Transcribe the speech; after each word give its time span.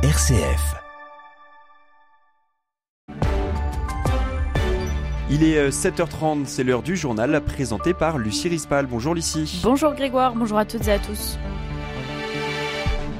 RCF. 0.00 0.76
Il 5.28 5.42
est 5.42 5.70
7h30, 5.70 6.44
c'est 6.46 6.62
l'heure 6.62 6.82
du 6.82 6.96
journal 6.96 7.40
présenté 7.44 7.94
par 7.94 8.16
Lucie 8.16 8.48
Rispal. 8.48 8.86
Bonjour 8.86 9.12
Lucie. 9.12 9.60
Bonjour 9.64 9.92
Grégoire, 9.94 10.36
bonjour 10.36 10.56
à 10.56 10.64
toutes 10.64 10.86
et 10.86 10.92
à 10.92 10.98
tous. 11.00 11.36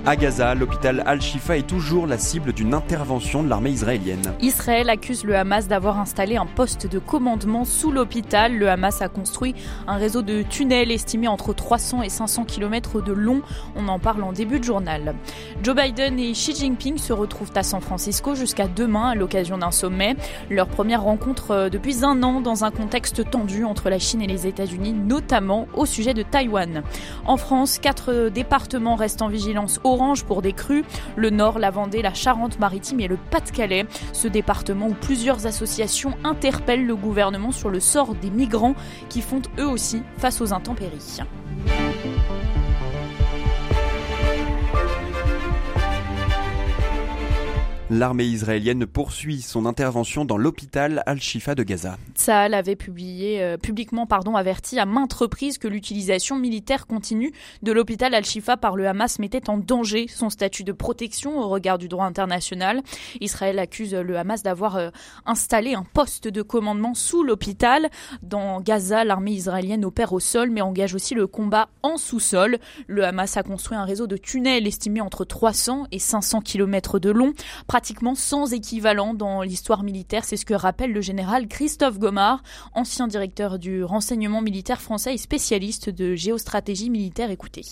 À 0.06 0.16
Gaza, 0.16 0.54
l'hôpital 0.54 1.02
Al-Shifa 1.04 1.58
est 1.58 1.66
toujours 1.66 2.06
la 2.06 2.16
cible 2.16 2.52
d'une 2.52 2.72
intervention 2.72 3.42
de 3.42 3.48
l'armée 3.48 3.70
israélienne. 3.70 4.22
Israël 4.40 4.88
accuse 4.88 5.24
le 5.24 5.36
Hamas 5.36 5.68
d'avoir 5.68 5.98
installé 5.98 6.36
un 6.36 6.46
poste 6.46 6.86
de 6.86 6.98
commandement 6.98 7.64
sous 7.64 7.90
l'hôpital. 7.90 8.56
Le 8.56 8.70
Hamas 8.70 9.02
a 9.02 9.08
construit 9.08 9.54
un 9.86 9.96
réseau 9.96 10.22
de 10.22 10.42
tunnels 10.42 10.90
estimé 10.90 11.28
entre 11.28 11.52
300 11.52 12.02
et 12.02 12.08
500 12.08 12.44
km 12.44 13.02
de 13.02 13.12
long. 13.12 13.42
On 13.76 13.88
en 13.88 13.98
parle 13.98 14.22
en 14.22 14.32
début 14.32 14.60
de 14.60 14.64
journal. 14.64 15.14
Joe 15.62 15.76
Biden 15.76 16.18
et 16.18 16.32
Xi 16.32 16.54
Jinping 16.54 16.96
se 16.96 17.12
retrouvent 17.12 17.52
à 17.54 17.62
San 17.62 17.80
Francisco 17.80 18.34
jusqu'à 18.34 18.68
demain 18.68 19.10
à 19.10 19.14
l'occasion 19.14 19.58
d'un 19.58 19.72
sommet. 19.72 20.16
Leur 20.48 20.68
première 20.68 21.02
rencontre 21.02 21.50
euh, 21.50 21.68
depuis 21.68 22.04
un 22.04 22.22
an 22.22 22.40
dans 22.40 22.64
un 22.64 22.70
contexte 22.70 23.28
tendu 23.28 23.64
entre 23.64 23.90
la 23.90 23.98
Chine 23.98 24.22
et 24.22 24.26
les 24.26 24.46
États-Unis, 24.46 24.92
notamment 24.92 25.66
au 25.74 25.84
sujet 25.84 26.14
de 26.14 26.22
Taïwan. 26.22 26.82
En 27.26 27.36
France, 27.36 27.78
quatre 27.78 28.28
départements 28.28 28.94
restent 28.94 29.22
en 29.22 29.28
vigilance 29.28 29.80
orange 29.88 30.24
pour 30.24 30.42
des 30.42 30.52
crues, 30.52 30.84
le 31.16 31.30
Nord, 31.30 31.58
la 31.58 31.70
Vendée, 31.70 32.02
la 32.02 32.14
Charente-Maritime 32.14 33.00
et 33.00 33.08
le 33.08 33.18
Pas-de-Calais. 33.30 33.86
Ce 34.12 34.28
département 34.28 34.88
où 34.88 34.94
plusieurs 34.94 35.46
associations 35.46 36.14
interpellent 36.24 36.86
le 36.86 36.96
gouvernement 36.96 37.52
sur 37.52 37.70
le 37.70 37.80
sort 37.80 38.14
des 38.14 38.30
migrants 38.30 38.74
qui 39.08 39.20
font 39.20 39.42
eux 39.58 39.68
aussi 39.68 40.02
face 40.18 40.40
aux 40.40 40.52
intempéries. 40.52 41.20
L'armée 47.90 48.26
israélienne 48.26 48.84
poursuit 48.84 49.40
son 49.40 49.64
intervention 49.64 50.26
dans 50.26 50.36
l'hôpital 50.36 51.02
Al-Shifa 51.06 51.54
de 51.54 51.62
Gaza. 51.62 51.96
Tsahal 52.14 52.52
avait 52.52 52.76
publié, 52.76 53.42
euh, 53.42 53.56
publiquement 53.56 54.04
pardon, 54.04 54.36
averti 54.36 54.78
à 54.78 54.84
maintes 54.84 55.14
reprises 55.14 55.56
que 55.56 55.68
l'utilisation 55.68 56.36
militaire 56.36 56.86
continue 56.86 57.32
de 57.62 57.72
l'hôpital 57.72 58.12
Al-Shifa 58.12 58.58
par 58.58 58.76
le 58.76 58.86
Hamas 58.86 59.18
mettait 59.18 59.48
en 59.48 59.56
danger 59.56 60.06
son 60.06 60.28
statut 60.28 60.64
de 60.64 60.72
protection 60.72 61.38
au 61.38 61.48
regard 61.48 61.78
du 61.78 61.88
droit 61.88 62.04
international. 62.04 62.82
Israël 63.22 63.58
accuse 63.58 63.94
le 63.94 64.18
Hamas 64.18 64.42
d'avoir 64.42 64.76
euh, 64.76 64.90
installé 65.24 65.72
un 65.72 65.84
poste 65.84 66.28
de 66.28 66.42
commandement 66.42 66.92
sous 66.92 67.22
l'hôpital. 67.22 67.88
Dans 68.20 68.60
Gaza, 68.60 69.04
l'armée 69.04 69.32
israélienne 69.32 69.86
opère 69.86 70.12
au 70.12 70.20
sol 70.20 70.50
mais 70.50 70.60
engage 70.60 70.94
aussi 70.94 71.14
le 71.14 71.26
combat 71.26 71.70
en 71.82 71.96
sous-sol. 71.96 72.58
Le 72.86 73.06
Hamas 73.06 73.38
a 73.38 73.42
construit 73.42 73.78
un 73.78 73.84
réseau 73.84 74.06
de 74.06 74.18
tunnels 74.18 74.66
estimé 74.66 75.00
entre 75.00 75.24
300 75.24 75.86
et 75.90 75.98
500 75.98 76.42
km 76.42 76.98
de 76.98 77.10
long 77.10 77.32
pratiquement 77.78 78.16
sans 78.16 78.52
équivalent 78.52 79.14
dans 79.14 79.40
l'histoire 79.42 79.84
militaire. 79.84 80.24
C'est 80.24 80.36
ce 80.36 80.44
que 80.44 80.52
rappelle 80.52 80.92
le 80.92 81.00
général 81.00 81.46
Christophe 81.46 82.00
Gomard, 82.00 82.42
ancien 82.74 83.06
directeur 83.06 83.60
du 83.60 83.84
renseignement 83.84 84.42
militaire 84.42 84.80
français 84.80 85.14
et 85.14 85.16
spécialiste 85.16 85.88
de 85.88 86.16
géostratégie 86.16 86.90
militaire. 86.90 87.30
Écoutez. 87.30 87.62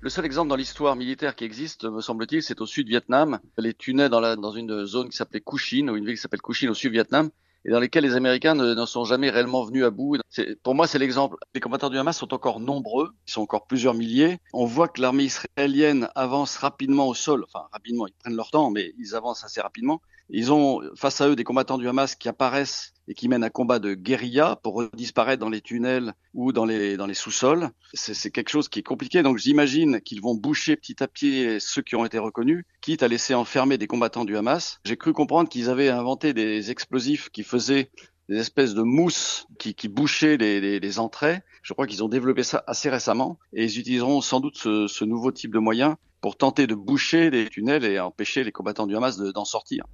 Le 0.00 0.08
seul 0.08 0.24
exemple 0.24 0.48
dans 0.48 0.56
l'histoire 0.56 0.96
militaire 0.96 1.36
qui 1.36 1.44
existe, 1.44 1.84
me 1.84 2.00
semble-t-il, 2.00 2.42
c'est 2.42 2.62
au 2.62 2.64
sud-Vietnam. 2.64 3.38
Les 3.58 3.74
tunnels 3.74 4.08
dans, 4.08 4.52
une 4.52 4.86
zone 4.86 5.10
qui 5.10 5.16
s'appelait 5.18 5.42
Kuchin, 5.42 5.88
ou 5.88 5.96
une 5.96 6.06
ville 6.06 6.14
qui 6.14 6.22
s'appelle 6.22 6.40
Kuchin 6.40 6.70
au 6.70 6.74
sud-Vietnam, 6.74 7.28
et 7.64 7.70
dans 7.70 7.80
lesquels 7.80 8.04
les 8.04 8.14
Américains 8.14 8.54
ne, 8.54 8.86
sont 8.86 9.04
jamais 9.04 9.30
réellement 9.30 9.64
venus 9.64 9.84
à 9.84 9.90
bout. 9.90 10.16
Pour 10.62 10.74
moi, 10.74 10.86
c'est 10.86 10.98
l'exemple. 10.98 11.36
Les 11.54 11.60
combattants 11.60 11.90
du 11.90 11.98
Hamas 11.98 12.16
sont 12.16 12.32
encore 12.32 12.60
nombreux, 12.60 13.10
ils 13.26 13.32
sont 13.32 13.42
encore 13.42 13.66
plusieurs 13.66 13.94
milliers. 13.94 14.38
On 14.52 14.64
voit 14.64 14.88
que 14.88 15.00
l'armée 15.00 15.24
israélienne 15.24 16.08
avance 16.14 16.56
rapidement 16.56 17.08
au 17.08 17.14
sol, 17.14 17.44
enfin 17.46 17.66
rapidement, 17.72 18.06
ils 18.06 18.14
prennent 18.14 18.36
leur 18.36 18.50
temps, 18.50 18.70
mais 18.70 18.94
ils 18.98 19.14
avancent 19.14 19.44
assez 19.44 19.60
rapidement. 19.60 20.00
Ils 20.32 20.52
ont 20.52 20.80
face 20.94 21.20
à 21.20 21.28
eux 21.28 21.34
des 21.34 21.42
combattants 21.42 21.78
du 21.78 21.88
Hamas 21.88 22.14
qui 22.14 22.28
apparaissent 22.28 22.92
et 23.08 23.14
qui 23.14 23.28
mènent 23.28 23.42
un 23.42 23.50
combat 23.50 23.80
de 23.80 23.94
guérilla 23.94 24.56
pour 24.62 24.88
disparaître 24.90 25.40
dans 25.40 25.48
les 25.48 25.60
tunnels 25.60 26.14
ou 26.34 26.52
dans 26.52 26.64
les, 26.64 27.14
sous-sols. 27.14 27.70
C'est 27.94 28.30
quelque 28.30 28.50
chose 28.50 28.68
qui 28.68 28.78
est 28.78 28.84
compliqué. 28.84 29.24
Donc 29.24 29.38
j'imagine 29.38 30.00
qu'ils 30.00 30.22
vont 30.22 30.36
boucher 30.36 30.76
petit 30.76 31.02
à 31.02 31.08
petit 31.08 31.58
ceux 31.58 31.82
qui 31.82 31.96
ont 31.96 32.04
été 32.04 32.18
reconnus, 32.18 32.64
quitte 32.80 33.02
à 33.02 33.08
laisser 33.08 33.34
enfermer 33.34 33.76
des 33.76 33.88
combattants 33.88 34.24
du 34.24 34.36
Hamas. 34.36 34.78
J'ai 34.84 34.96
cru 34.96 35.12
comprendre 35.12 35.48
qu'ils 35.48 35.68
avaient 35.68 35.88
inventé 35.88 36.32
des 36.32 36.70
explosifs 36.70 37.30
qui 37.30 37.42
faisaient 37.42 37.90
des 38.28 38.38
espèces 38.38 38.74
de 38.74 38.82
mousse 38.82 39.48
qui, 39.58 39.88
bouchaient 39.88 40.36
les, 40.36 40.98
entrées. 41.00 41.40
Je 41.62 41.72
crois 41.72 41.88
qu'ils 41.88 42.04
ont 42.04 42.08
développé 42.08 42.44
ça 42.44 42.62
assez 42.68 42.88
récemment 42.88 43.40
et 43.52 43.64
ils 43.64 43.78
utiliseront 43.80 44.20
sans 44.20 44.38
doute 44.38 44.56
ce, 44.56 44.86
ce 44.86 45.04
nouveau 45.04 45.32
type 45.32 45.52
de 45.52 45.58
moyen 45.58 45.98
pour 46.20 46.36
tenter 46.36 46.68
de 46.68 46.76
boucher 46.76 47.30
les 47.30 47.48
tunnels 47.48 47.84
et 47.84 47.98
empêcher 47.98 48.44
les 48.44 48.52
combattants 48.52 48.86
du 48.86 48.96
Hamas 48.96 49.16
d'en 49.16 49.44
sortir. 49.44 49.84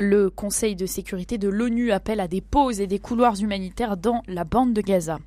Le 0.00 0.28
Conseil 0.28 0.74
de 0.74 0.86
sécurité 0.86 1.38
de 1.38 1.48
l'ONU 1.48 1.92
appelle 1.92 2.18
à 2.18 2.26
des 2.26 2.40
pauses 2.40 2.80
et 2.80 2.88
des 2.88 2.98
couloirs 2.98 3.40
humanitaires 3.40 3.96
dans 3.96 4.22
la 4.26 4.42
bande 4.42 4.72
de 4.72 4.80
Gaza. 4.80 5.20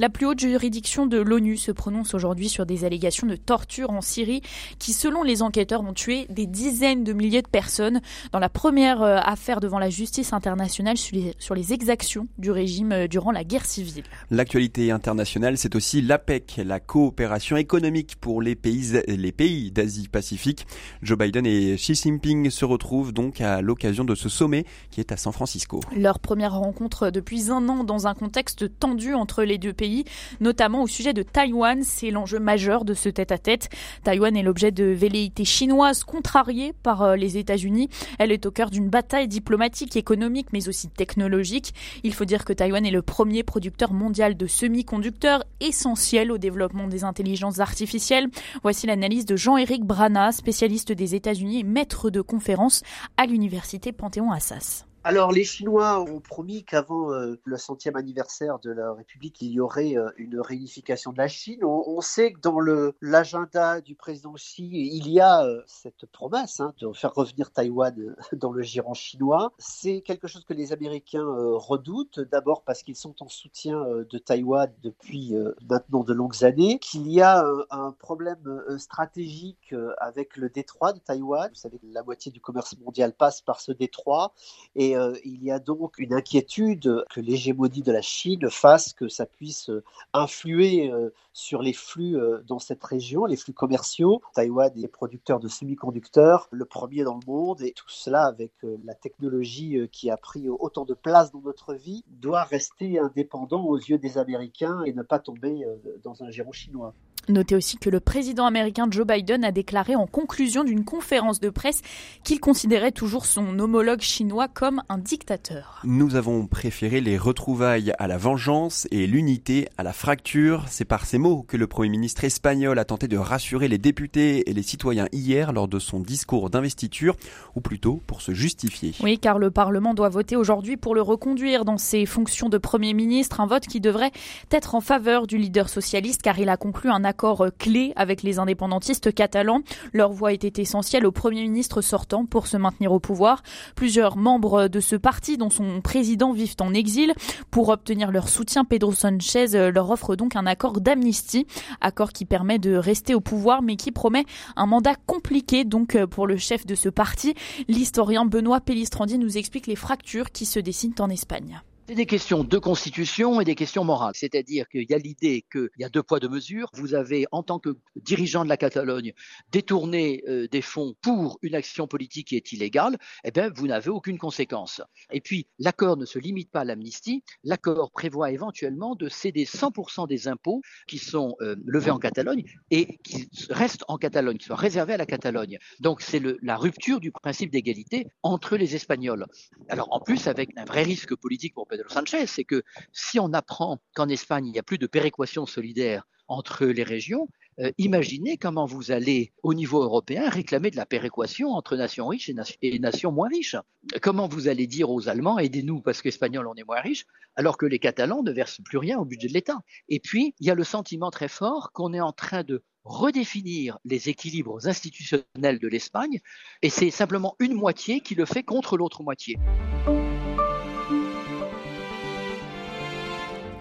La 0.00 0.08
plus 0.08 0.26
haute 0.26 0.40
juridiction 0.40 1.06
de 1.06 1.18
l'ONU 1.18 1.56
se 1.56 1.70
prononce 1.70 2.14
aujourd'hui 2.14 2.48
sur 2.48 2.66
des 2.66 2.84
allégations 2.84 3.28
de 3.28 3.36
torture 3.36 3.90
en 3.90 4.00
Syrie 4.00 4.42
qui, 4.80 4.92
selon 4.92 5.22
les 5.22 5.40
enquêteurs, 5.40 5.82
ont 5.82 5.92
tué 5.92 6.26
des 6.30 6.46
dizaines 6.46 7.04
de 7.04 7.12
milliers 7.12 7.42
de 7.42 7.48
personnes 7.48 8.00
dans 8.32 8.40
la 8.40 8.48
première 8.48 9.02
euh, 9.02 9.18
affaire 9.22 9.60
devant 9.60 9.78
la 9.78 9.88
justice 9.88 10.32
internationale 10.32 10.96
sur 10.96 11.54
les, 11.54 11.72
exactions 11.72 12.26
du 12.38 12.50
régime 12.50 12.90
euh, 12.90 13.06
durant 13.06 13.30
la 13.30 13.44
guerre 13.44 13.66
civile. 13.66 14.02
L'actualité 14.32 14.90
internationale, 14.90 15.58
c'est 15.58 15.76
aussi 15.76 16.02
l'APEC, 16.02 16.60
la 16.64 16.80
coopération 16.80 17.56
économique 17.56 18.16
pour 18.20 18.42
les 18.42 18.56
pays, 18.56 19.00
les 19.06 19.32
pays 19.32 19.70
d'Asie-Pacifique. 19.70 20.66
Joe 21.02 21.16
Biden 21.16 21.46
et 21.46 21.76
Xi 21.76 21.94
Jinping 21.94 22.50
se 22.50 22.64
retrouvent 22.64 23.12
donc 23.12 23.40
à 23.40 23.62
l'occasion 23.62 24.07
de 24.08 24.14
ce 24.14 24.28
sommet 24.28 24.64
qui 24.90 25.00
est 25.00 25.12
à 25.12 25.16
San 25.16 25.32
Francisco. 25.32 25.80
Leur 25.94 26.18
première 26.18 26.54
rencontre 26.54 27.10
depuis 27.10 27.50
un 27.50 27.68
an 27.68 27.84
dans 27.84 28.06
un 28.06 28.14
contexte 28.14 28.78
tendu 28.78 29.14
entre 29.14 29.44
les 29.44 29.58
deux 29.58 29.72
pays, 29.72 30.04
notamment 30.40 30.82
au 30.82 30.86
sujet 30.86 31.12
de 31.12 31.22
Taïwan. 31.22 31.82
C'est 31.82 32.10
l'enjeu 32.10 32.38
majeur 32.38 32.84
de 32.84 32.94
ce 32.94 33.08
tête-à-tête. 33.08 33.68
Taïwan 34.02 34.36
est 34.36 34.42
l'objet 34.42 34.72
de 34.72 34.84
velléités 34.84 35.44
chinoises 35.44 36.04
contrariées 36.04 36.72
par 36.82 37.02
euh, 37.02 37.16
les 37.16 37.36
États-Unis. 37.36 37.88
Elle 38.18 38.32
est 38.32 38.46
au 38.46 38.50
cœur 38.50 38.70
d'une 38.70 38.88
bataille 38.88 39.28
diplomatique, 39.28 39.96
économique, 39.96 40.48
mais 40.52 40.68
aussi 40.68 40.88
technologique. 40.88 41.74
Il 42.02 42.14
faut 42.14 42.24
dire 42.24 42.44
que 42.44 42.52
Taïwan 42.52 42.84
est 42.86 42.90
le 42.90 43.02
premier 43.02 43.42
producteur 43.42 43.92
mondial 43.92 44.36
de 44.36 44.46
semi-conducteurs 44.46 45.44
essentiels 45.60 46.32
au 46.32 46.38
développement 46.38 46.88
des 46.88 47.04
intelligences 47.04 47.60
artificielles. 47.60 48.28
Voici 48.62 48.86
l'analyse 48.86 49.26
de 49.26 49.36
Jean-Éric 49.36 49.84
Brana, 49.84 50.32
spécialiste 50.32 50.92
des 50.92 51.14
États-Unis 51.14 51.60
et 51.60 51.64
maître 51.64 52.10
de 52.10 52.20
conférence 52.20 52.82
à 53.16 53.26
l'université 53.26 53.92
Panthéon-Assas. 53.98 54.87
Alors, 55.04 55.30
les 55.30 55.44
Chinois 55.44 56.00
ont 56.00 56.20
promis 56.20 56.64
qu'avant 56.64 57.12
euh, 57.12 57.40
le 57.44 57.56
centième 57.56 57.94
anniversaire 57.94 58.58
de 58.58 58.70
la 58.70 58.92
République, 58.92 59.40
il 59.40 59.52
y 59.52 59.60
aurait 59.60 59.96
euh, 59.96 60.10
une 60.16 60.40
réunification 60.40 61.12
de 61.12 61.18
la 61.18 61.28
Chine. 61.28 61.64
On, 61.64 62.00
sait 62.00 62.32
que 62.32 62.40
dans 62.40 62.58
l'agenda 63.00 63.80
du 63.80 63.94
président 63.94 64.32
Xi, 64.34 64.68
il 64.68 65.08
y 65.08 65.20
a 65.20 65.44
euh, 65.44 65.62
cette 65.66 66.06
promesse 66.06 66.58
hein, 66.58 66.74
de 66.80 66.92
faire 66.92 67.14
revenir 67.14 67.52
Taïwan 67.52 68.16
dans 68.32 68.50
le 68.50 68.62
giron 68.62 68.92
chinois. 68.92 69.52
C'est 69.58 70.00
quelque 70.00 70.26
chose 70.26 70.44
que 70.44 70.52
les 70.52 70.72
Américains 70.72 71.26
redoutent, 71.26 72.20
d'abord 72.20 72.62
parce 72.62 72.82
qu'ils 72.82 72.96
sont 72.96 73.14
en 73.22 73.28
soutien 73.28 73.80
de 73.80 74.18
Taïwan 74.18 74.72
depuis 74.82 75.34
maintenant 75.68 76.02
de 76.02 76.12
longues 76.12 76.44
années, 76.44 76.78
qu'il 76.78 77.10
y 77.10 77.20
a 77.20 77.44
un 77.70 77.92
problème 77.92 78.62
stratégique 78.78 79.74
avec 79.98 80.36
le 80.36 80.48
détroit 80.48 80.92
de 80.92 80.98
Taïwan. 80.98 81.48
Vous 81.50 81.54
savez 81.60 81.78
la 81.82 82.02
moitié 82.02 82.32
du 82.32 82.40
commerce 82.40 82.76
mondial 82.78 83.12
passe 83.12 83.40
par 83.40 83.60
ce 83.60 83.72
détroit. 83.72 84.32
Et 84.74 84.87
euh, 84.96 85.14
il 85.24 85.42
y 85.42 85.50
a 85.50 85.58
donc 85.58 85.98
une 85.98 86.14
inquiétude 86.14 87.04
que 87.10 87.20
l'hégémonie 87.20 87.82
de 87.82 87.92
la 87.92 88.02
Chine 88.02 88.48
fasse 88.50 88.92
que 88.92 89.08
ça 89.08 89.26
puisse 89.26 89.70
euh, 89.70 89.82
influer 90.12 90.90
euh, 90.90 91.10
sur 91.32 91.62
les 91.62 91.72
flux 91.72 92.16
dans 92.46 92.58
cette 92.58 92.82
région, 92.82 93.24
les 93.24 93.36
flux 93.36 93.52
commerciaux. 93.52 94.20
Taïwan 94.34 94.72
est 94.76 94.88
producteur 94.88 95.38
de 95.38 95.46
semi-conducteurs, 95.46 96.48
le 96.50 96.64
premier 96.64 97.04
dans 97.04 97.14
le 97.14 97.26
monde, 97.26 97.62
et 97.62 97.70
tout 97.70 97.88
cela 97.88 98.24
avec 98.24 98.50
la 98.84 98.94
technologie 98.94 99.88
qui 99.92 100.10
a 100.10 100.16
pris 100.16 100.48
autant 100.48 100.84
de 100.84 100.94
place 100.94 101.30
dans 101.30 101.40
notre 101.40 101.74
vie, 101.74 102.02
doit 102.08 102.42
rester 102.42 102.98
indépendant 102.98 103.64
aux 103.64 103.76
yeux 103.76 103.98
des 103.98 104.18
Américains 104.18 104.82
et 104.82 104.92
ne 104.92 105.02
pas 105.02 105.20
tomber 105.20 105.64
dans 106.02 106.24
un 106.24 106.30
giron 106.30 106.50
chinois. 106.50 106.92
Notez 107.28 107.54
aussi 107.56 107.76
que 107.76 107.90
le 107.90 108.00
président 108.00 108.46
américain 108.46 108.86
Joe 108.90 109.06
Biden 109.06 109.44
a 109.44 109.52
déclaré 109.52 109.94
en 109.94 110.06
conclusion 110.06 110.64
d'une 110.64 110.84
conférence 110.84 111.40
de 111.40 111.50
presse 111.50 111.82
qu'il 112.24 112.40
considérait 112.40 112.90
toujours 112.90 113.26
son 113.26 113.58
homologue 113.58 114.00
chinois 114.00 114.48
comme 114.48 114.82
un 114.88 114.96
dictateur. 114.96 115.80
Nous 115.84 116.14
avons 116.14 116.46
préféré 116.46 117.02
les 117.02 117.18
retrouvailles 117.18 117.92
à 117.98 118.06
la 118.06 118.16
vengeance 118.16 118.88
et 118.90 119.06
l'unité 119.06 119.68
à 119.76 119.82
la 119.82 119.92
fracture. 119.92 120.64
C'est 120.68 120.86
par 120.86 121.04
ces 121.04 121.18
mots 121.18 121.42
que 121.42 121.58
le 121.58 121.66
Premier 121.66 121.90
ministre 121.90 122.24
espagnol 122.24 122.78
a 122.78 122.86
tenté 122.86 123.08
de 123.08 123.18
rassurer 123.18 123.68
les 123.68 123.78
députés 123.78 124.48
et 124.48 124.54
les 124.54 124.62
citoyens 124.62 125.08
hier 125.12 125.52
lors 125.52 125.68
de 125.68 125.78
son 125.78 126.00
discours 126.00 126.48
d'investiture, 126.48 127.14
ou 127.54 127.60
plutôt 127.60 128.00
pour 128.06 128.22
se 128.22 128.32
justifier. 128.32 128.94
Oui, 129.02 129.18
car 129.18 129.38
le 129.38 129.50
Parlement 129.50 129.92
doit 129.92 130.08
voter 130.08 130.36
aujourd'hui 130.36 130.78
pour 130.78 130.94
le 130.94 131.02
reconduire 131.02 131.66
dans 131.66 131.76
ses 131.76 132.06
fonctions 132.06 132.48
de 132.48 132.56
Premier 132.56 132.94
ministre, 132.94 133.42
un 133.42 133.46
vote 133.46 133.66
qui 133.66 133.80
devrait 133.80 134.12
être 134.50 134.74
en 134.74 134.80
faveur 134.80 135.26
du 135.26 135.36
leader 135.36 135.68
socialiste 135.68 136.22
car 136.22 136.38
il 136.38 136.48
a 136.48 136.56
conclu 136.56 136.88
un 136.88 137.04
accord 137.04 137.17
accord 137.18 137.46
clé 137.58 137.92
avec 137.96 138.22
les 138.22 138.38
indépendantistes 138.38 139.12
catalans. 139.12 139.62
Leur 139.92 140.12
voix 140.12 140.32
était 140.32 140.62
essentielle 140.62 141.04
au 141.04 141.10
Premier 141.10 141.42
ministre 141.42 141.80
sortant 141.80 142.24
pour 142.24 142.46
se 142.46 142.56
maintenir 142.56 142.92
au 142.92 143.00
pouvoir. 143.00 143.42
Plusieurs 143.74 144.16
membres 144.16 144.68
de 144.68 144.78
ce 144.78 144.94
parti, 144.94 145.36
dont 145.36 145.50
son 145.50 145.80
président, 145.80 146.32
vivent 146.32 146.54
en 146.60 146.72
exil. 146.72 147.14
Pour 147.50 147.70
obtenir 147.70 148.12
leur 148.12 148.28
soutien, 148.28 148.64
Pedro 148.64 148.92
Sanchez 148.92 149.46
leur 149.72 149.90
offre 149.90 150.14
donc 150.14 150.36
un 150.36 150.46
accord 150.46 150.80
d'amnistie, 150.80 151.48
accord 151.80 152.12
qui 152.12 152.24
permet 152.24 152.60
de 152.60 152.76
rester 152.76 153.16
au 153.16 153.20
pouvoir 153.20 153.62
mais 153.62 153.74
qui 153.74 153.90
promet 153.90 154.24
un 154.54 154.66
mandat 154.66 154.94
compliqué 154.94 155.64
donc 155.64 155.98
pour 156.04 156.28
le 156.28 156.36
chef 156.36 156.66
de 156.66 156.76
ce 156.76 156.88
parti. 156.88 157.34
L'historien 157.66 158.26
Benoît 158.26 158.60
Pellistrandi 158.60 159.18
nous 159.18 159.38
explique 159.38 159.66
les 159.66 159.74
fractures 159.74 160.30
qui 160.30 160.46
se 160.46 160.60
dessinent 160.60 160.94
en 161.00 161.10
Espagne. 161.10 161.62
C'est 161.88 161.94
des 161.94 162.04
questions 162.04 162.44
de 162.44 162.58
constitution 162.58 163.40
et 163.40 163.46
des 163.46 163.54
questions 163.54 163.82
morales. 163.82 164.12
C'est-à-dire 164.14 164.68
qu'il 164.68 164.84
y 164.90 164.92
a 164.92 164.98
l'idée 164.98 165.46
qu'il 165.50 165.70
y 165.78 165.84
a 165.84 165.88
deux 165.88 166.02
poids, 166.02 166.20
deux 166.20 166.28
mesures. 166.28 166.68
Vous 166.74 166.92
avez, 166.92 167.24
en 167.32 167.42
tant 167.42 167.58
que 167.58 167.78
dirigeant 167.96 168.44
de 168.44 168.50
la 168.50 168.58
Catalogne, 168.58 169.14
détourné 169.52 170.22
euh, 170.28 170.46
des 170.48 170.60
fonds 170.60 170.96
pour 171.00 171.38
une 171.40 171.54
action 171.54 171.86
politique 171.86 172.28
qui 172.28 172.36
est 172.36 172.52
illégale, 172.52 172.98
eh 173.24 173.30
bien, 173.30 173.48
vous 173.48 173.66
n'avez 173.66 173.88
aucune 173.88 174.18
conséquence. 174.18 174.82
Et 175.10 175.22
puis, 175.22 175.46
l'accord 175.58 175.96
ne 175.96 176.04
se 176.04 176.18
limite 176.18 176.50
pas 176.50 176.60
à 176.60 176.64
l'amnistie. 176.64 177.24
L'accord 177.42 177.90
prévoit 177.90 178.32
éventuellement 178.32 178.94
de 178.94 179.08
céder 179.08 179.46
100% 179.46 180.06
des 180.06 180.28
impôts 180.28 180.60
qui 180.88 180.98
sont 180.98 181.36
euh, 181.40 181.56
levés 181.64 181.90
en 181.90 181.98
Catalogne 181.98 182.44
et 182.70 182.98
qui 182.98 183.30
restent 183.48 183.84
en 183.88 183.96
Catalogne, 183.96 184.36
qui 184.36 184.44
soient 184.44 184.56
réservés 184.56 184.92
à 184.92 184.98
la 184.98 185.06
Catalogne. 185.06 185.56
Donc, 185.80 186.02
c'est 186.02 186.20
la 186.42 186.58
rupture 186.58 187.00
du 187.00 187.12
principe 187.12 187.50
d'égalité 187.50 188.08
entre 188.22 188.58
les 188.58 188.76
Espagnols. 188.76 189.24
Alors, 189.70 189.88
en 189.90 190.00
plus, 190.00 190.26
avec 190.26 190.50
un 190.58 190.66
vrai 190.66 190.82
risque 190.82 191.16
politique 191.16 191.54
pour 191.54 191.66
Pedro 191.78 191.94
Sanchez, 191.94 192.26
c'est 192.26 192.42
que 192.42 192.64
si 192.92 193.20
on 193.20 193.32
apprend 193.32 193.78
qu'en 193.94 194.08
Espagne, 194.08 194.46
il 194.46 194.52
n'y 194.52 194.58
a 194.58 194.64
plus 194.64 194.78
de 194.78 194.88
péréquation 194.88 195.46
solidaire 195.46 196.08
entre 196.26 196.66
les 196.66 196.82
régions, 196.82 197.28
euh, 197.60 197.70
imaginez 197.78 198.36
comment 198.36 198.66
vous 198.66 198.90
allez, 198.90 199.32
au 199.44 199.54
niveau 199.54 199.80
européen, 199.82 200.28
réclamer 200.28 200.72
de 200.72 200.76
la 200.76 200.86
péréquation 200.86 201.50
entre 201.50 201.76
nations 201.76 202.08
riches 202.08 202.32
et, 202.62 202.78
nations 202.80 203.12
moins 203.12 203.28
riches. 203.28 203.54
Comment 204.02 204.26
vous 204.26 204.48
allez 204.48 204.66
dire 204.66 204.90
aux 204.90 205.08
Allemands, 205.08 205.38
aidez-nous 205.38 205.80
parce 205.80 206.02
qu'Espagnols, 206.02 206.48
on 206.48 206.54
est 206.54 206.64
moins 206.64 206.80
riches, 206.80 207.06
alors 207.36 207.56
que 207.56 207.66
les 207.66 207.78
Catalans 207.78 208.24
ne 208.24 208.32
versent 208.32 208.60
plus 208.64 208.78
rien 208.78 208.98
au 208.98 209.04
budget 209.04 209.28
de 209.28 209.34
l'État. 209.34 209.60
Et 209.88 210.00
puis, 210.00 210.34
il 210.40 210.48
y 210.48 210.50
a 210.50 210.54
le 210.56 210.64
sentiment 210.64 211.12
très 211.12 211.28
fort 211.28 211.70
qu'on 211.72 211.94
est 211.94 212.00
en 212.00 212.12
train 212.12 212.42
de 212.42 212.64
redéfinir 212.82 213.78
les 213.84 214.08
équilibres 214.08 214.66
institutionnels 214.66 215.60
de 215.60 215.68
l'Espagne, 215.68 216.20
et 216.62 216.70
c'est 216.70 216.90
simplement 216.90 217.36
une 217.38 217.54
moitié 217.54 218.00
qui 218.00 218.16
le 218.16 218.24
fait 218.24 218.42
contre 218.42 218.76
l'autre 218.76 219.04
moitié. 219.04 219.36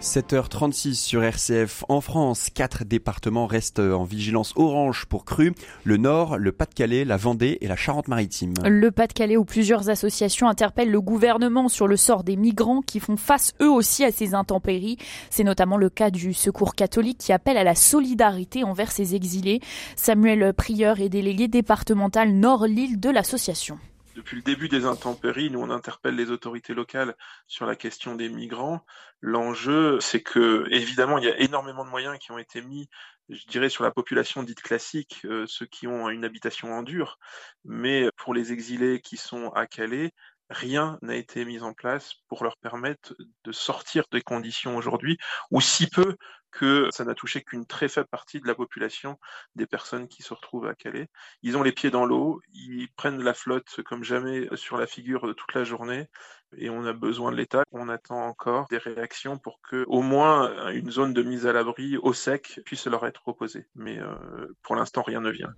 7h36 0.02 0.94
sur 0.94 1.24
RCF 1.24 1.84
en 1.90 2.02
France. 2.02 2.50
Quatre 2.54 2.84
départements 2.84 3.48
restent 3.48 3.80
en 3.80 4.04
vigilance 4.04 4.54
orange 4.56 5.06
pour 5.06 5.26
crues. 5.26 5.54
Le 5.84 5.98
Nord, 5.98 6.38
le 6.38 6.52
Pas-de-Calais, 6.52 7.04
la 7.04 7.18
Vendée 7.18 7.58
et 7.62 7.68
la 7.68 7.76
Charente-Maritime. 7.76 8.54
Le 8.64 8.92
Pas-de-Calais 8.92 9.38
où 9.38 9.44
plusieurs 9.44 9.90
associations 9.90 10.48
interpellent 10.48 10.92
le 10.92 11.02
gouvernement 11.02 11.68
sur 11.68 11.88
le 11.88 11.98
sort 11.98 12.24
des 12.24 12.36
migrants 12.36 12.82
qui 12.82 13.00
font 13.00 13.18
face 13.18 13.54
eux 13.62 13.72
aussi 13.72 14.04
à 14.04 14.12
ces 14.12 14.36
intempéries. 14.36 14.98
C'est 15.32 15.44
notamment 15.44 15.78
le 15.78 15.90
cas 15.90 16.12
du 16.12 16.34
Secours 16.34 16.76
catholique 16.76 17.18
qui 17.18 17.34
appelle 17.34 17.58
à 17.58 17.64
la 17.64 17.76
solidarité 17.76 18.64
envers 18.64 18.92
ces 18.92 19.16
exilés. 19.16 19.62
Samuel 19.96 20.54
Prieur 20.54 21.02
est 21.02 21.10
délégué 21.10 21.48
départemental 21.48 22.34
Nord-Lille 22.34 23.00
de 23.00 23.10
l'association 23.10 23.80
depuis 24.18 24.36
le 24.36 24.42
début 24.42 24.68
des 24.68 24.86
intempéries, 24.86 25.52
nous 25.52 25.62
on 25.62 25.70
interpelle 25.70 26.16
les 26.16 26.32
autorités 26.32 26.74
locales 26.74 27.16
sur 27.46 27.68
la 27.68 27.76
question 27.76 28.16
des 28.16 28.30
migrants. 28.30 28.84
L'enjeu, 29.22 30.00
c'est 30.00 30.24
que 30.24 30.66
évidemment, 30.72 31.20
il 31.20 31.26
y 31.26 31.30
a 31.30 31.40
énormément 31.40 31.86
de 31.86 31.92
moyens 31.92 32.18
qui 32.18 32.32
ont 32.32 32.40
été 32.40 32.64
mis, 32.64 32.90
je 33.30 33.46
dirais, 33.46 33.70
sur 33.70 33.84
la 33.84 33.92
population 33.92 34.42
dite 34.42 34.62
classique, 34.62 35.22
euh, 35.26 35.46
ceux 35.48 35.68
qui 35.68 35.86
ont 35.86 36.10
une 36.10 36.26
habitation 36.26 36.74
en 36.74 36.82
dur, 36.82 37.20
mais 37.64 38.10
pour 38.18 38.34
les 38.34 38.52
exilés 38.52 39.02
qui 39.02 39.18
sont 39.18 39.50
à 39.52 39.68
Calais, 39.68 40.12
rien 40.50 40.98
n'a 41.04 41.16
été 41.16 41.46
mis 41.46 41.62
en 41.62 41.74
place 41.74 42.14
pour 42.28 42.44
leur 42.44 42.58
permettre 42.58 43.16
de 43.44 43.52
sortir 43.52 44.06
des 44.12 44.22
conditions 44.22 44.78
aujourd'hui, 44.78 45.18
ou 45.52 45.62
si 45.62 45.88
peu 45.88 46.16
que 46.52 46.90
ça 46.92 47.06
n'a 47.06 47.14
touché 47.14 47.42
qu'une 47.42 47.66
très 47.66 47.88
faible 47.88 48.08
partie 48.08 48.40
de 48.40 48.48
la 48.48 48.56
population 48.56 49.20
des 49.56 49.68
personnes 49.68 50.08
qui 50.08 50.24
se 50.24 50.34
retrouvent 50.34 50.68
à 50.68 50.76
Calais. 50.76 51.08
Ils 51.44 51.58
ont 51.58 51.64
les 51.64 51.72
pieds 51.72 51.92
dans 51.92 52.06
l'eau, 52.06 52.42
ils 52.54 52.88
prennent 52.96 53.22
la 53.22 53.34
flotte 53.34 53.82
comme 53.84 54.04
jamais 54.04 54.48
sur 54.56 54.78
la 54.78 54.88
figure 54.88 55.34
toute 55.36 55.54
la 55.54 55.64
journée, 55.64 56.08
et 56.56 56.70
on 56.70 56.86
a 56.86 56.94
besoin 56.94 57.32
de 57.32 57.38
l'État. 57.38 57.64
On 57.72 57.90
attend 57.90 58.26
encore 58.26 58.68
des 58.70 58.78
réactions 58.78 59.38
pour 59.38 59.60
que 59.62 59.86
au 59.88 60.02
moins 60.02 60.72
une 60.72 60.92
zone 60.92 61.14
de 61.14 61.24
mise 61.24 61.46
à 61.46 61.54
l'abri 61.54 61.98
au 61.98 62.14
sec 62.14 62.62
puisse 62.66 62.88
leur 62.88 63.06
être 63.06 63.22
proposée. 63.22 63.68
Mais 63.76 64.00
euh, 64.00 64.56
pour 64.64 64.76
l'instant, 64.76 65.02
rien 65.02 65.22
ne 65.22 65.30
vient. 65.30 65.54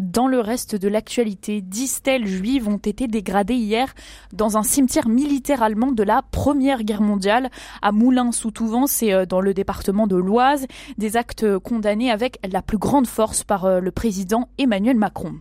Dans 0.00 0.26
le 0.26 0.40
reste 0.40 0.74
de 0.74 0.88
l'actualité, 0.88 1.60
dix 1.60 1.86
stèles 1.86 2.26
juives 2.26 2.68
ont 2.68 2.78
été 2.78 3.06
dégradées 3.06 3.54
hier 3.54 3.94
dans 4.32 4.56
un 4.56 4.64
cimetière 4.64 5.08
militaire 5.08 5.62
allemand 5.62 5.92
de 5.92 6.02
la 6.02 6.22
Première 6.22 6.82
Guerre 6.82 7.00
mondiale 7.00 7.48
à 7.80 7.92
Moulins-sous-Touvent, 7.92 8.86
c'est 8.86 9.12
euh, 9.12 9.24
dans 9.24 9.40
le 9.40 9.54
département 9.54 10.08
de 10.08 10.16
l'Oise, 10.16 10.66
des 10.98 11.16
actes 11.16 11.58
condamnés 11.58 12.10
avec 12.10 12.38
la 12.50 12.60
plus 12.60 12.78
grande 12.78 13.06
force 13.06 13.44
par 13.44 13.66
euh, 13.66 13.78
le 13.78 13.92
président 13.92 14.48
Emmanuel 14.58 14.96
Macron. 14.96 15.34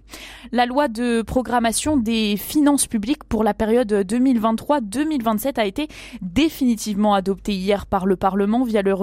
La 0.51 0.67
loi 0.67 0.88
de 0.88 1.23
programmation 1.23 1.97
des 1.97 2.38
finances 2.38 2.85
publiques 2.85 3.23
pour 3.23 3.44
la 3.44 3.55
période 3.55 3.91
2023-2027 3.91 5.59
a 5.59 5.65
été 5.65 5.88
définitivement 6.21 7.15
adoptée 7.15 7.53
hier 7.53 7.88
par 7.88 8.05
le 8.05 8.17
Parlement 8.17 8.63
via 8.63 8.83
le 8.83 8.94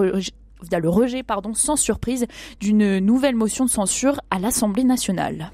via 0.63 0.79
le 0.79 0.89
rejet 0.89 1.23
pardon, 1.23 1.55
sans 1.55 1.77
surprise 1.77 2.27
d'une 2.61 2.99
nouvelle 2.99 3.37
motion 3.37 3.65
de 3.65 3.71
censure 3.71 4.21
à 4.31 4.39
l'Assemblée 4.39 4.85
nationale. 4.85 5.51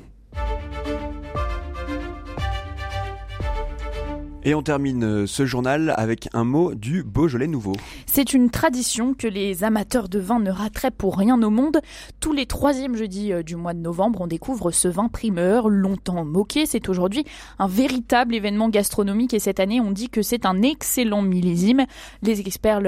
Et 4.49 4.55
on 4.55 4.63
termine 4.63 5.03
euh, 5.03 5.27
ce 5.27 5.45
journal 5.45 5.93
avec 5.97 6.29
un 6.33 6.45
mot 6.45 6.73
du 6.77 7.03
Beaujolais 7.03 7.49
nouveau. 7.49 7.73
C'est 8.07 8.33
une 8.33 8.49
tradition 8.49 9.13
que 9.13 9.27
les 9.27 9.65
amateurs 9.65 10.09
de 10.09 10.21
vin 10.21 10.39
ne 10.39 10.53
rateraient 10.53 10.93
pour 10.93 11.19
rien 11.19 11.43
au 11.43 11.51
monde. 11.51 11.81
Tous 12.21 12.33
les 12.33 12.47
troisièmes 12.47 12.95
jeudis 12.95 13.33
euh, 13.33 13.43
du 13.43 13.57
mois 13.57 13.75
de 13.75 13.81
novembre, 13.81 14.21
on 14.21 14.29
découvre 14.29 14.71
ce 14.71 14.87
vin 14.87 15.09
primeur, 15.09 15.69
longtemps 15.69 16.25
moqué. 16.25 16.65
C'est 16.65 16.89
aujourd'hui 16.89 17.25
un 17.59 17.67
véritable 17.67 18.37
événement 18.37 18.69
gastronomique 18.69 19.35
et 19.35 19.41
cette 19.41 19.59
année, 19.59 19.81
on 19.81 19.91
dit 19.91 20.11
que 20.11 20.23
c'est 20.23 20.47
un 20.47 20.63
excellent 20.63 21.23
millésime. 21.23 21.85
Les 22.23 22.41
experts, 22.41 22.79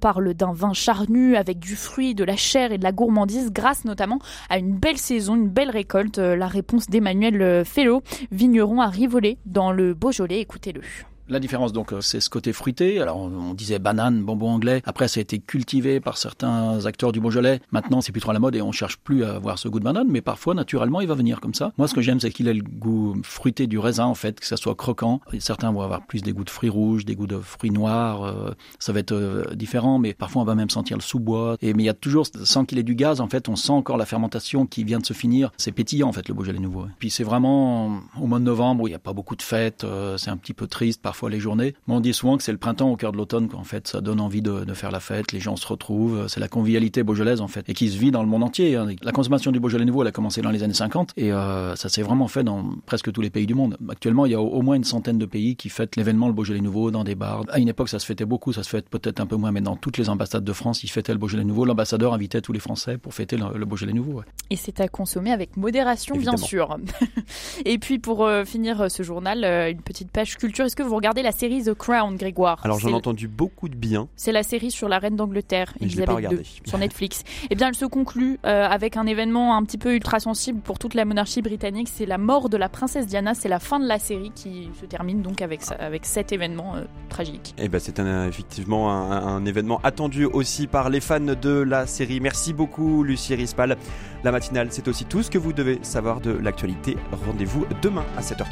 parlent 0.00 0.34
d'un 0.34 0.52
vin 0.52 0.72
charnu 0.72 1.36
avec 1.36 1.60
du 1.60 1.76
fruit, 1.76 2.16
de 2.16 2.24
la 2.24 2.34
chair 2.34 2.72
et 2.72 2.78
de 2.78 2.82
la 2.82 2.90
gourmandise 2.90 3.52
grâce 3.52 3.84
notamment 3.84 4.18
à 4.50 4.58
une 4.58 4.76
belle 4.76 4.98
saison, 4.98 5.36
une 5.36 5.48
belle 5.48 5.70
récolte. 5.70 6.18
Euh, 6.18 6.34
la 6.34 6.48
réponse 6.48 6.90
d'Emmanuel 6.90 7.64
Fellow, 7.64 8.02
vigneron 8.32 8.80
à 8.80 8.88
Rivolé 8.88 9.38
dans 9.46 9.70
le 9.70 9.94
Beaujolais 9.94 10.31
écoutez-le. 10.40 10.82
La 11.28 11.40
différence, 11.40 11.72
donc, 11.72 11.94
c'est 12.00 12.20
ce 12.20 12.28
côté 12.28 12.52
fruité. 12.52 13.00
Alors, 13.00 13.16
on, 13.16 13.54
disait 13.54 13.78
banane, 13.78 14.22
bonbon 14.22 14.50
anglais. 14.50 14.82
Après, 14.84 15.08
ça 15.08 15.20
a 15.20 15.22
été 15.22 15.38
cultivé 15.38 16.00
par 16.00 16.18
certains 16.18 16.84
acteurs 16.84 17.12
du 17.12 17.20
Beaujolais. 17.20 17.60
Maintenant, 17.70 18.00
c'est 18.00 18.12
plus 18.12 18.20
trop 18.20 18.32
à 18.32 18.34
la 18.34 18.40
mode 18.40 18.56
et 18.56 18.62
on 18.62 18.72
cherche 18.72 18.96
plus 18.98 19.24
à 19.24 19.36
avoir 19.36 19.58
ce 19.58 19.68
goût 19.68 19.78
de 19.78 19.84
banane. 19.84 20.08
Mais 20.10 20.20
parfois, 20.20 20.54
naturellement, 20.54 21.00
il 21.00 21.08
va 21.08 21.14
venir 21.14 21.40
comme 21.40 21.54
ça. 21.54 21.72
Moi, 21.78 21.86
ce 21.86 21.94
que 21.94 22.00
j'aime, 22.00 22.20
c'est 22.20 22.30
qu'il 22.30 22.48
ait 22.48 22.54
le 22.54 22.62
goût 22.62 23.16
fruité 23.22 23.66
du 23.66 23.78
raisin, 23.78 24.04
en 24.06 24.14
fait, 24.14 24.40
que 24.40 24.46
ça 24.46 24.56
soit 24.56 24.74
croquant. 24.74 25.20
certains 25.38 25.70
vont 25.70 25.82
avoir 25.82 26.06
plus 26.06 26.22
des 26.22 26.32
goûts 26.32 26.44
de 26.44 26.50
fruits 26.50 26.68
rouges, 26.68 27.04
des 27.04 27.14
goûts 27.14 27.26
de 27.26 27.38
fruits 27.38 27.70
noirs. 27.70 28.24
Euh, 28.24 28.50
ça 28.78 28.92
va 28.92 28.98
être 28.98 29.12
euh, 29.12 29.54
différent, 29.54 29.98
mais 29.98 30.14
parfois, 30.14 30.42
on 30.42 30.44
va 30.44 30.54
même 30.54 30.70
sentir 30.70 30.96
le 30.96 31.02
sous-bois. 31.02 31.56
Et, 31.62 31.72
mais 31.72 31.84
il 31.84 31.86
y 31.86 31.90
a 31.90 31.94
toujours, 31.94 32.26
sans 32.44 32.64
qu'il 32.64 32.78
ait 32.78 32.82
du 32.82 32.94
gaz, 32.94 33.20
en 33.20 33.28
fait, 33.28 33.48
on 33.48 33.56
sent 33.56 33.72
encore 33.72 33.96
la 33.96 34.06
fermentation 34.06 34.66
qui 34.66 34.84
vient 34.84 34.98
de 34.98 35.06
se 35.06 35.12
finir. 35.12 35.52
C'est 35.56 35.72
pétillant, 35.72 36.08
en 36.08 36.12
fait, 36.12 36.28
le 36.28 36.34
Beaujolais 36.34 36.58
nouveau. 36.58 36.86
Puis 36.98 37.10
c'est 37.10 37.24
vraiment 37.24 38.00
au 38.20 38.26
mois 38.26 38.38
de 38.38 38.44
novembre 38.44 38.84
où 38.84 38.88
il 38.88 38.90
n'y 38.90 38.96
a 38.96 39.00
pas 39.00 39.12
beaucoup 39.12 39.36
de 39.36 39.42
fêtes. 39.42 39.84
Euh, 39.84 40.16
c'est 40.16 40.30
un 40.30 40.36
petit 40.36 40.54
peu 40.54 40.66
triste 40.66 41.00
parfois 41.12 41.28
les 41.28 41.40
journées. 41.40 41.74
Mais 41.86 41.94
on 41.94 42.00
dit 42.00 42.14
souvent 42.14 42.38
que 42.38 42.42
c'est 42.42 42.52
le 42.52 42.58
printemps 42.58 42.88
au 42.90 42.96
cœur 42.96 43.12
de 43.12 43.18
l'automne 43.18 43.46
qu'en 43.46 43.64
fait 43.64 43.86
ça 43.86 44.00
donne 44.00 44.18
envie 44.18 44.40
de, 44.40 44.64
de, 44.64 44.72
faire 44.72 44.90
la 44.90 44.98
fête, 44.98 45.32
les 45.32 45.40
gens 45.40 45.56
se 45.56 45.66
retrouvent, 45.66 46.26
c'est 46.26 46.40
la 46.40 46.48
convivialité 46.48 47.02
beaujolaise 47.02 47.42
en 47.42 47.48
fait 47.48 47.68
et 47.68 47.74
qui 47.74 47.90
se 47.90 47.98
vit 47.98 48.10
dans 48.10 48.22
le 48.22 48.28
monde 48.30 48.42
entier. 48.42 48.76
Hein. 48.76 48.88
La 49.02 49.12
consommation 49.12 49.52
du 49.52 49.60
Beaujolais 49.60 49.84
nouveau 49.84 50.00
elle 50.00 50.08
a 50.08 50.12
commencé 50.12 50.40
dans 50.40 50.50
les 50.50 50.62
années 50.62 50.72
50 50.72 51.12
et 51.18 51.30
euh, 51.30 51.76
ça 51.76 51.90
s'est 51.90 52.00
vraiment 52.00 52.28
fait 52.28 52.44
dans 52.44 52.64
presque 52.86 53.12
tous 53.12 53.20
les 53.20 53.28
pays 53.28 53.44
du 53.44 53.52
monde. 53.52 53.76
Actuellement 53.90 54.24
il 54.24 54.32
y 54.32 54.34
a 54.34 54.40
au, 54.40 54.62
moins 54.62 54.74
une 54.74 54.84
centaine 54.84 55.18
de 55.18 55.26
pays 55.26 55.54
qui 55.54 55.68
fêtent 55.68 55.96
l'événement 55.96 56.28
le 56.28 56.32
Beaujolais 56.32 56.62
nouveau 56.62 56.90
dans 56.90 57.04
des 57.04 57.14
bars. 57.14 57.44
À 57.50 57.58
une 57.58 57.68
époque 57.68 57.90
ça 57.90 57.98
se 57.98 58.06
fêtait 58.06 58.24
beaucoup, 58.24 58.54
ça 58.54 58.62
se 58.62 58.70
fête 58.70 58.88
peut-être 58.88 59.20
un 59.20 59.26
peu 59.26 59.36
moins, 59.36 59.52
mais 59.52 59.60
dans 59.60 59.76
toutes 59.76 59.98
les 59.98 60.08
ambassades 60.08 60.44
de 60.44 60.52
France 60.54 60.82
ils 60.82 60.88
fêtaient 60.88 61.12
le 61.12 61.18
Beaujolais 61.18 61.44
nouveau. 61.44 61.66
L'ambassadeur 61.66 62.14
invitait 62.14 62.40
tous 62.40 62.54
les 62.54 62.58
Français 62.58 62.96
pour 62.96 63.12
fêter 63.12 63.36
le, 63.36 63.66
Beaujolais 63.66 63.92
nouveau. 63.92 64.22
Et 64.48 64.56
c'est 64.56 64.80
à 64.80 64.88
consommer 64.88 65.30
avec 65.30 65.58
modération 65.58 66.16
bien 66.16 66.38
sûr. 66.38 66.78
et 67.66 67.76
puis 67.76 67.98
pour 67.98 68.24
euh, 68.24 68.46
finir 68.46 68.90
ce 68.90 69.02
journal, 69.02 69.44
euh, 69.44 69.70
une 69.70 69.82
petite 69.82 70.10
page 70.10 70.38
culture. 70.38 70.64
Est-ce 70.64 70.76
que 70.76 70.82
vous 70.82 70.94
regardé 71.02 71.22
la 71.22 71.32
série 71.32 71.64
The 71.64 71.74
Crown, 71.74 72.16
Grégoire. 72.16 72.60
Alors 72.62 72.78
j'en 72.78 72.90
ai 72.90 72.94
entendu 72.94 73.26
beaucoup 73.26 73.68
de 73.68 73.74
bien. 73.74 74.06
C'est 74.14 74.30
la 74.30 74.44
série 74.44 74.70
sur 74.70 74.88
la 74.88 75.00
reine 75.00 75.16
d'Angleterre, 75.16 75.74
Elisabeth 75.80 76.30
II, 76.30 76.40
sur 76.64 76.78
Netflix. 76.78 77.24
Eh 77.50 77.56
bien, 77.56 77.68
elle 77.68 77.74
se 77.74 77.84
conclut 77.86 78.38
euh, 78.46 78.66
avec 78.68 78.96
un 78.96 79.04
événement 79.06 79.56
un 79.56 79.64
petit 79.64 79.78
peu 79.78 79.94
ultra 79.94 80.20
sensible 80.20 80.60
pour 80.60 80.78
toute 80.78 80.94
la 80.94 81.04
monarchie 81.04 81.42
britannique. 81.42 81.88
C'est 81.92 82.06
la 82.06 82.18
mort 82.18 82.48
de 82.48 82.56
la 82.56 82.68
princesse 82.68 83.06
Diana. 83.06 83.34
C'est 83.34 83.48
la 83.48 83.58
fin 83.58 83.80
de 83.80 83.86
la 83.86 83.98
série 83.98 84.30
qui 84.34 84.70
se 84.80 84.86
termine 84.86 85.22
donc 85.22 85.42
avec, 85.42 85.62
ça- 85.62 85.74
avec 85.74 86.06
cet 86.06 86.30
événement 86.32 86.76
euh, 86.76 86.84
tragique. 87.08 87.52
Et 87.58 87.68
ben 87.68 87.80
c'est 87.80 87.98
effectivement 87.98 88.92
un, 88.92 89.10
un 89.10 89.44
événement 89.44 89.80
attendu 89.82 90.24
aussi 90.24 90.68
par 90.68 90.88
les 90.88 91.00
fans 91.00 91.18
de 91.20 91.50
la 91.50 91.86
série. 91.88 92.20
Merci 92.20 92.52
beaucoup 92.52 93.02
Lucie 93.02 93.34
Rispal. 93.34 93.76
La 94.22 94.30
matinale, 94.30 94.68
c'est 94.70 94.86
aussi 94.86 95.04
tout 95.04 95.22
ce 95.24 95.30
que 95.30 95.38
vous 95.38 95.52
devez 95.52 95.80
savoir 95.82 96.20
de 96.20 96.30
l'actualité. 96.30 96.96
Rendez-vous 97.26 97.66
demain 97.82 98.04
à 98.16 98.20
7h30. 98.20 98.44